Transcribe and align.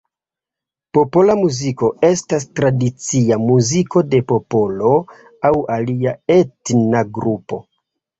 Popola 0.97 1.33
muziko 1.41 1.89
estas 2.07 2.47
tradicia 2.59 3.37
muziko 3.41 4.03
de 4.13 4.21
popolo 4.31 4.95
aŭ 5.51 5.53
alia 5.77 6.15
etna 6.37 7.05
grupo. 7.19 7.61